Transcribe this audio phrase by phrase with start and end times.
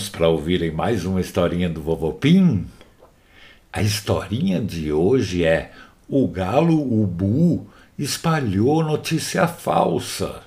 [0.00, 2.64] Prontos para ouvirem mais uma historinha do Vovô Pim?
[3.70, 5.72] A historinha de hoje é
[6.08, 7.66] O Galo Ubu
[7.98, 10.42] espalhou notícia falsa.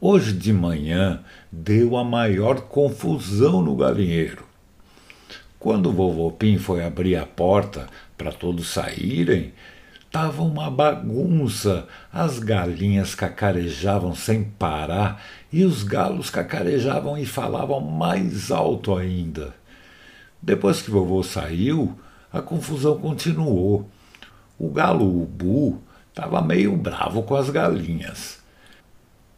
[0.00, 1.22] Hoje de manhã
[1.52, 4.44] deu a maior confusão no galinheiro.
[5.58, 9.52] Quando o vovô Pim foi abrir a porta para todos saírem,
[10.14, 11.88] Tava uma bagunça.
[12.12, 15.20] As galinhas cacarejavam sem parar
[15.52, 19.52] e os galos cacarejavam e falavam mais alto ainda.
[20.40, 21.98] Depois que vovô saiu,
[22.32, 23.90] a confusão continuou.
[24.56, 28.38] O galo Ubu estava meio bravo com as galinhas.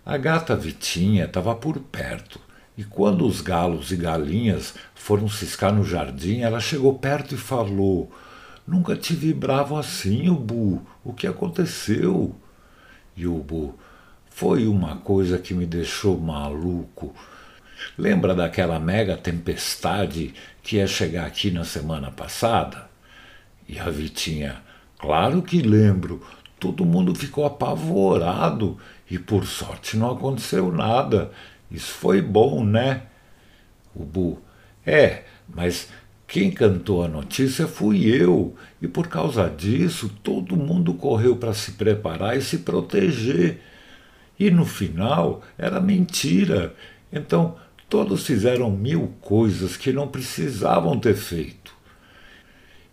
[0.05, 2.39] A gata Vitinha estava por perto,
[2.77, 8.13] e quando os galos e galinhas foram ciscar no jardim, ela chegou perto e falou:
[8.67, 10.85] Nunca te vi bravo assim, Ubu.
[11.05, 12.35] O que aconteceu?
[13.17, 13.79] E Ubu,
[14.29, 17.15] foi uma coisa que me deixou maluco.
[17.97, 22.89] Lembra daquela mega tempestade que ia chegar aqui na semana passada?
[23.69, 24.61] E a Vitinha,
[24.99, 26.23] claro que lembro.
[26.59, 28.79] Todo mundo ficou apavorado
[29.11, 31.31] e por sorte não aconteceu nada.
[31.71, 33.03] Isso foi bom, né?
[33.95, 34.43] Ubu,
[34.85, 35.89] é, mas
[36.27, 41.73] quem cantou a notícia fui eu, e por causa disso todo mundo correu para se
[41.73, 43.61] preparar e se proteger.
[44.39, 46.75] E no final era mentira.
[47.13, 47.57] Então
[47.89, 51.75] todos fizeram mil coisas que não precisavam ter feito.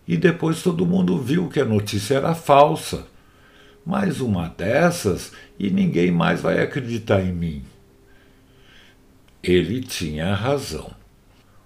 [0.06, 3.06] E depois todo mundo viu que a notícia era falsa.
[3.84, 7.64] Mais uma dessas e ninguém mais vai acreditar em mim.
[9.42, 10.90] Ele tinha razão.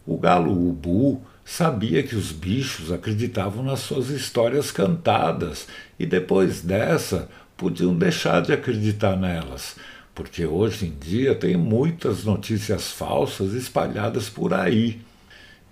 [0.07, 5.67] O galo Ubu sabia que os bichos acreditavam nas suas histórias cantadas
[5.99, 7.27] e depois dessa
[7.57, 9.75] podiam deixar de acreditar nelas,
[10.15, 15.01] porque hoje em dia tem muitas notícias falsas espalhadas por aí.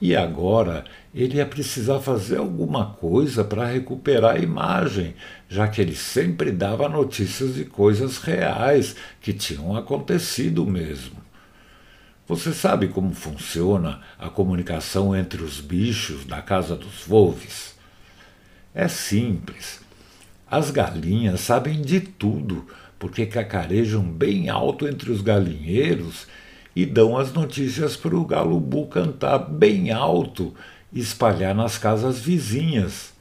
[0.01, 5.15] E agora ele ia precisar fazer alguma coisa para recuperar a imagem,
[5.47, 11.26] já que ele sempre dava notícias de coisas reais que tinham acontecido mesmo.
[12.29, 17.77] Você sabe como funciona a comunicação entre os bichos da casa dos Wolves?
[18.75, 19.81] É simples.
[20.51, 22.67] As galinhas sabem de tudo,
[22.99, 26.27] porque cacarejam bem alto entre os galinheiros
[26.75, 30.53] e dão as notícias para o galubu cantar bem alto
[30.93, 33.13] e espalhar nas casas vizinhas.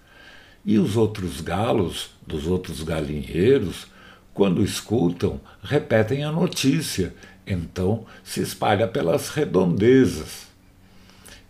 [0.66, 3.86] E os outros galos dos outros galinheiros,
[4.34, 7.14] quando escutam, repetem a notícia
[7.46, 10.48] então se espalha pelas redondezas.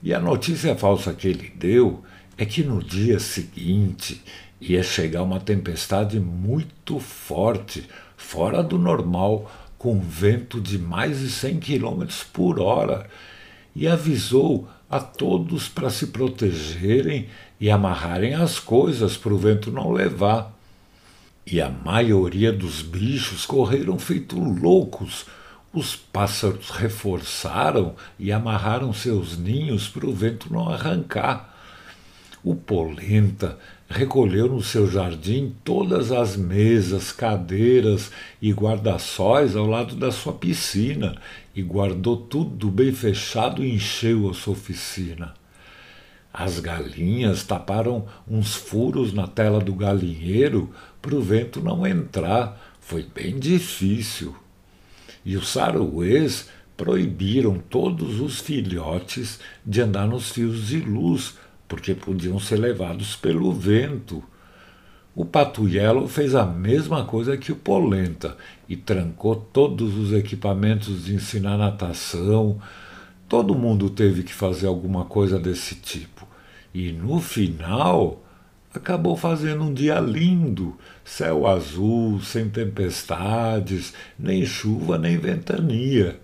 [0.02, 2.04] E a notícia falsa que ele deu
[2.38, 4.22] é que no dia seguinte
[4.60, 11.60] ia chegar uma tempestade muito forte, fora do normal, com vento de mais de 100
[11.60, 13.08] km por hora,
[13.76, 17.28] e avisou a todos para se protegerem
[17.60, 20.54] e amarrarem as coisas para o vento não levar.
[21.46, 25.26] E a maioria dos bichos correram feito loucos
[25.76, 31.54] os pássaros reforçaram e amarraram seus ninhos para o vento não arrancar.
[32.42, 33.58] O polenta
[33.90, 41.18] recolheu no seu jardim todas as mesas, cadeiras e guarda-sóis ao lado da sua piscina
[41.54, 45.34] e guardou tudo bem fechado e encheu a sua oficina.
[46.32, 50.70] As galinhas taparam uns furos na tela do galinheiro
[51.02, 52.62] para o vento não entrar.
[52.80, 54.36] Foi bem difícil
[55.26, 56.48] e os saruês
[56.78, 61.36] proibiram todos os filhotes de andar nos fios de luz,
[61.68, 64.24] porque podiam ser levados pelo vento.
[65.16, 68.38] O Patuielo fez a mesma coisa que o Polenta
[68.68, 72.60] e trancou todos os equipamentos de ensinar natação.
[73.28, 76.28] Todo mundo teve que fazer alguma coisa desse tipo.
[76.74, 78.25] E no final,
[78.78, 86.20] acabou fazendo um dia lindo, céu azul, sem tempestades, nem chuva, nem ventania.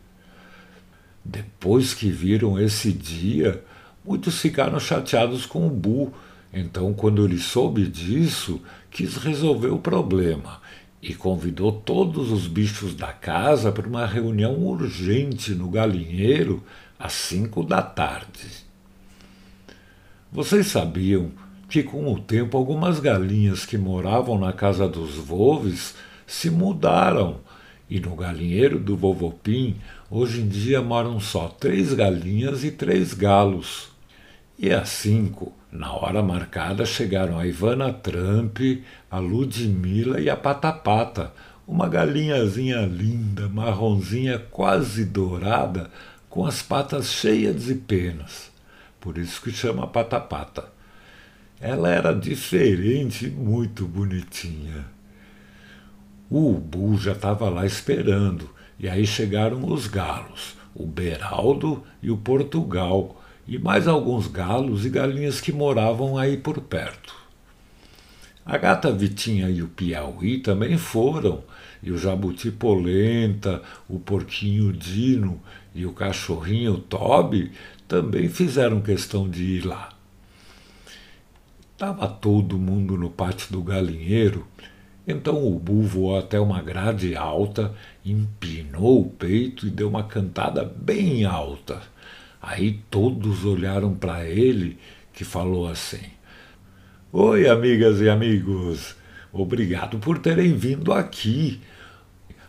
[1.23, 3.63] Depois que viram esse dia,
[4.03, 6.13] muitos ficaram chateados com o Bu.
[6.53, 10.59] Então, quando ele soube disso, quis resolver o problema
[11.01, 16.63] e convidou todos os bichos da casa para uma reunião urgente no galinheiro
[16.99, 18.47] às cinco da tarde.
[20.31, 21.31] Vocês sabiam
[21.71, 25.95] que com o tempo algumas galinhas que moravam na casa dos Volves
[26.27, 27.39] se mudaram
[27.89, 29.77] e no galinheiro do Vovopim
[30.09, 33.87] hoje em dia moram só três galinhas e três galos.
[34.59, 38.59] E às cinco, na hora marcada, chegaram a Ivana Trump,
[39.09, 41.31] a Ludmilla e a Patapata,
[41.65, 45.89] uma galinhazinha linda, marronzinha, quase dourada,
[46.29, 48.51] com as patas cheias de penas.
[48.99, 50.80] Por isso que chama pata-pata.
[51.61, 54.87] Ela era diferente e muito bonitinha.
[56.27, 58.49] O ubu já estava lá esperando,
[58.79, 64.89] e aí chegaram os galos, o Beraldo e o Portugal, e mais alguns galos e
[64.89, 67.15] galinhas que moravam aí por perto.
[68.43, 71.43] A gata Vitinha e o Piauí também foram,
[71.83, 75.39] e o jabuti polenta, o porquinho Dino
[75.75, 77.51] e o cachorrinho Toby
[77.87, 80.00] também fizeram questão de ir lá.
[81.81, 84.45] Estava todo mundo no pátio do galinheiro
[85.07, 87.73] então o Bu voou até uma grade alta,
[88.05, 91.81] empinou o peito e deu uma cantada bem alta.
[92.39, 94.77] Aí todos olharam para ele,
[95.11, 96.03] que falou assim:
[97.11, 98.95] Oi, amigas e amigos,
[99.33, 101.61] obrigado por terem vindo aqui.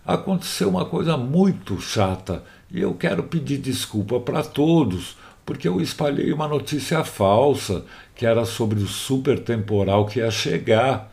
[0.04, 6.32] Aconteceu uma coisa muito chata e eu quero pedir desculpa para todos, porque eu espalhei
[6.32, 7.84] uma notícia falsa
[8.14, 11.12] que era sobre o super temporal que ia chegar.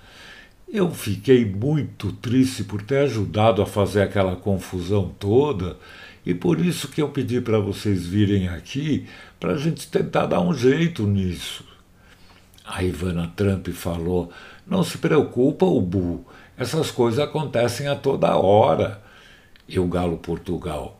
[0.72, 5.78] Eu fiquei muito triste por ter ajudado a fazer aquela confusão toda
[6.26, 9.08] e por isso que eu pedi para vocês virem aqui
[9.40, 11.64] para a gente tentar dar um jeito nisso.
[12.66, 14.31] A Ivana Trump falou:
[14.68, 16.24] Não se preocupa, Ubu,
[16.56, 19.02] essas coisas acontecem a toda hora.
[19.68, 21.00] E o Galo Portugal.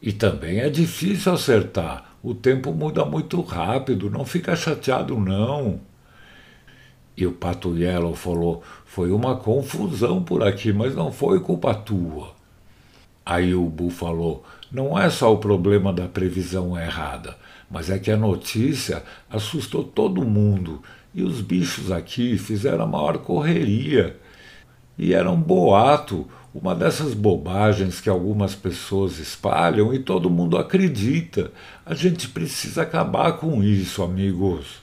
[0.00, 2.15] E também é difícil acertar.
[2.26, 5.78] O tempo muda muito rápido, não fica chateado, não.
[7.16, 12.32] E o Pato Yellow falou: Foi uma confusão por aqui, mas não foi culpa tua.
[13.24, 17.36] Aí o Bu falou: Não é só o problema da previsão errada,
[17.70, 20.82] mas é que a notícia assustou todo mundo
[21.14, 24.18] e os bichos aqui fizeram a maior correria.
[24.98, 26.26] E era um boato,
[26.58, 31.52] uma dessas bobagens que algumas pessoas espalham e todo mundo acredita.
[31.84, 34.80] A gente precisa acabar com isso, amigos.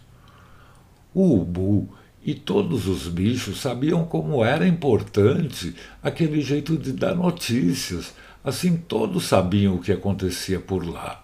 [1.16, 1.90] O Ubu
[2.24, 9.24] e todos os bichos sabiam como era importante aquele jeito de dar notícias, assim todos
[9.24, 11.24] sabiam o que acontecia por lá.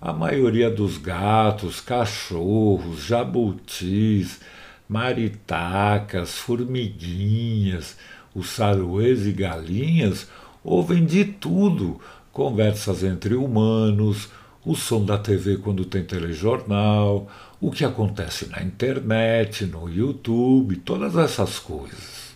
[0.00, 4.40] A maioria dos gatos, cachorros, jabutis,
[4.88, 7.96] maritacas, formiguinhas,
[8.34, 10.26] os saruês e galinhas
[10.64, 12.00] ouvem de tudo,
[12.32, 14.28] conversas entre humanos,
[14.64, 17.28] o som da TV quando tem telejornal,
[17.60, 22.32] o que acontece na internet, no YouTube, todas essas coisas.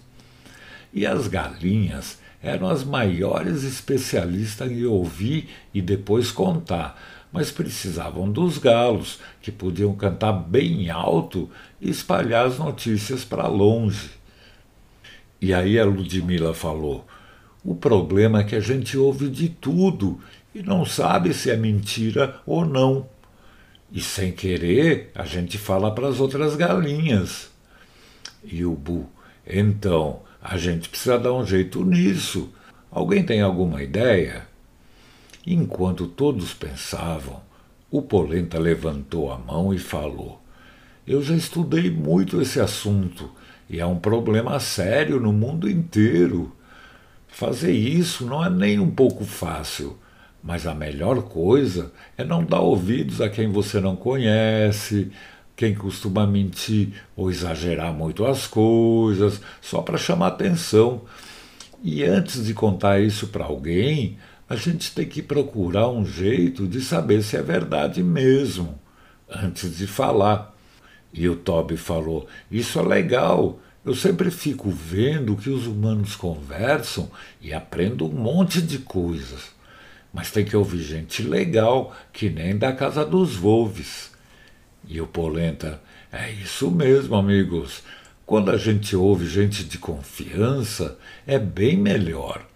[0.93, 7.00] E as galinhas eram as maiores especialistas em ouvir e depois contar,
[7.32, 11.50] mas precisavam dos galos, que podiam cantar bem alto
[11.81, 14.10] e espalhar as notícias para longe.
[15.41, 17.06] E aí a Ludmila falou:
[17.65, 20.21] o problema é que a gente ouve de tudo
[20.55, 23.09] e não sabe se é mentira ou não.
[23.93, 27.50] E sem querer, a gente fala para as outras galinhas.
[28.44, 29.09] E o Bu,
[29.47, 32.50] então, a gente precisa dar um jeito nisso.
[32.91, 34.47] Alguém tem alguma ideia?
[35.44, 37.41] Enquanto todos pensavam,
[37.91, 40.40] o Polenta levantou a mão e falou:
[41.07, 43.31] Eu já estudei muito esse assunto
[43.68, 46.52] e é um problema sério no mundo inteiro.
[47.28, 49.99] Fazer isso não é nem um pouco fácil.
[50.42, 55.11] Mas a melhor coisa é não dar ouvidos a quem você não conhece,
[55.56, 61.02] quem costuma mentir ou exagerar muito as coisas, só para chamar atenção.
[61.82, 64.18] E antes de contar isso para alguém,
[64.49, 68.78] a gente tem que procurar um jeito de saber se é verdade mesmo,
[69.28, 70.55] antes de falar.
[71.16, 73.58] E o Toby falou: Isso é legal.
[73.85, 79.56] Eu sempre fico vendo que os humanos conversam e aprendo um monte de coisas
[80.16, 84.11] mas tem que ouvir gente legal, que nem da casa dos Wolves.
[84.88, 85.78] E o Polenta,
[86.11, 87.82] é isso mesmo, amigos.
[88.25, 90.96] Quando a gente ouve gente de confiança,
[91.26, 92.46] é bem melhor.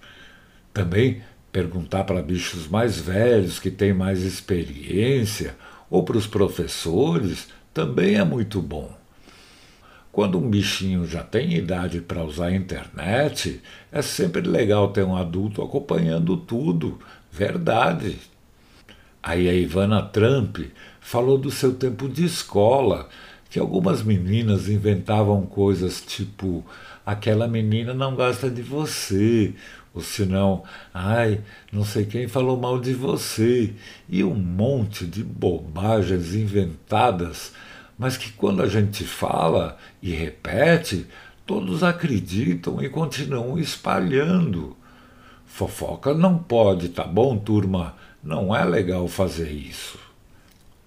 [0.73, 5.55] Também perguntar para bichos mais velhos que têm mais experiência
[5.91, 8.91] ou para os professores também é muito bom.
[10.13, 13.63] Quando um bichinho já tem idade para usar a internet,
[13.93, 16.99] é sempre legal ter um adulto acompanhando tudo,
[17.31, 18.19] Verdade.
[19.23, 20.59] Aí a Ivana Trump
[21.01, 23.09] falou do seu tempo de escola,
[23.49, 26.65] que algumas meninas inventavam coisas tipo:
[27.07, 29.55] aquela menina não gosta de você,
[29.93, 30.63] ou senão,
[30.95, 31.41] ai,
[31.73, 33.75] não sei quem falou mal de você,
[34.09, 37.53] e um monte de bobagens inventadas,
[37.99, 41.07] mas que quando a gente fala e repete,
[41.45, 44.77] todos acreditam e continuam espalhando.
[45.45, 47.95] Fofoca não pode, tá bom, turma?
[48.23, 49.99] Não é legal fazer isso.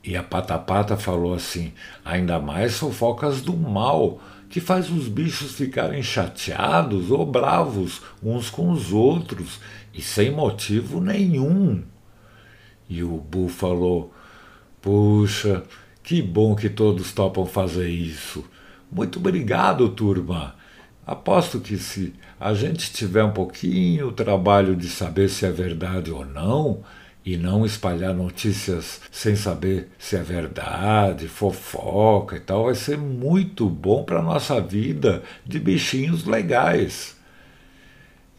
[0.04, 4.20] E a Patapata falou assim: ainda mais fofocas do mal,
[4.54, 9.60] que faz os bichos ficarem chateados ou bravos uns com os outros,
[9.92, 11.82] e sem motivo nenhum.
[12.88, 14.14] E o Bu falou:
[14.80, 15.64] Puxa,
[16.04, 18.46] que bom que todos topam fazer isso.
[18.92, 20.54] Muito obrigado, turma.
[21.04, 26.12] Aposto que se a gente tiver um pouquinho o trabalho de saber se é verdade
[26.12, 26.84] ou não,
[27.25, 33.70] e não espalhar notícias sem saber se é verdade, fofoca e tal, vai ser muito
[33.70, 37.18] bom para a nossa vida de bichinhos legais.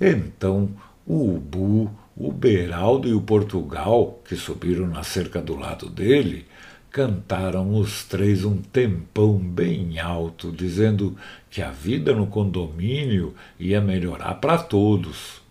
[0.00, 0.68] Então,
[1.06, 6.46] o Ubu, o Beraldo e o Portugal, que subiram na cerca do lado dele,
[6.90, 11.16] cantaram os três um tempão bem alto, dizendo
[11.50, 15.42] que a vida no condomínio ia melhorar para todos.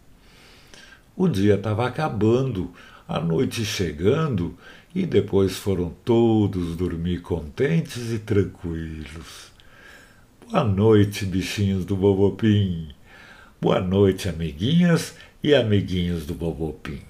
[1.18, 2.72] O dia estava acabando,
[3.08, 4.58] a noite chegando,
[4.96, 9.52] e depois foram todos dormir contentes e tranquilos.
[10.50, 12.90] Boa noite, bichinhos do Bobopim.
[13.60, 17.02] Boa noite, amiguinhas e amiguinhos do Bobopim.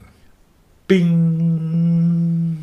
[0.87, 2.57] Pim!